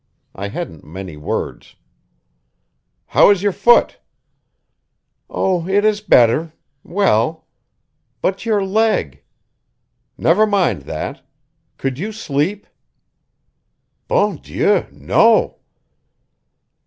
[0.33, 1.75] I hadn't many words.
[3.05, 3.99] "How is your foot?"
[5.29, 7.45] "Oh, it is better; well.
[8.19, 9.21] But your leg"
[10.27, 11.21] "Never mind that.
[11.77, 12.65] Could you sleep?"
[14.07, 15.59] "Bon Dieu no!"